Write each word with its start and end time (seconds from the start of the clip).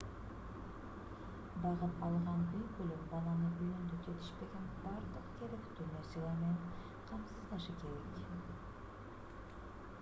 багып 1.65 1.99
алган 2.07 2.39
үй-бүлө 2.59 2.97
баланы 3.11 3.51
үйүндө 3.65 3.99
жетишпеген 4.07 4.65
бардык 4.87 5.29
керектүү 5.43 5.87
нерселер 5.93 6.39
менен 6.45 6.95
камсыздашы 7.13 7.75
керек 7.83 8.49